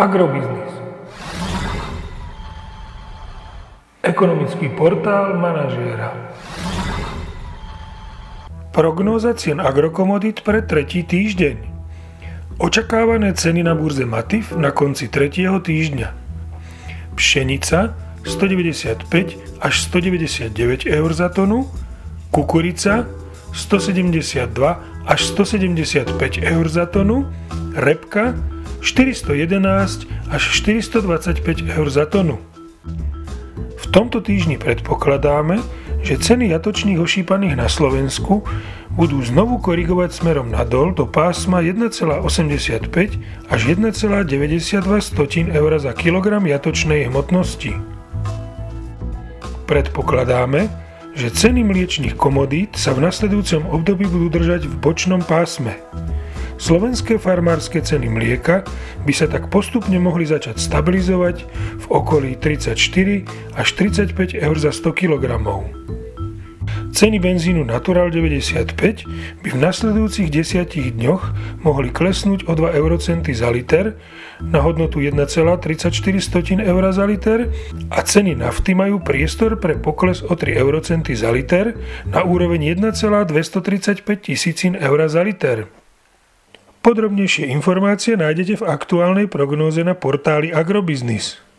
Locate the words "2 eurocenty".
72.58-73.30